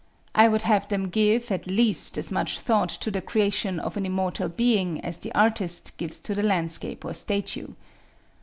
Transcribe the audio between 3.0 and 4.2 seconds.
the creation of an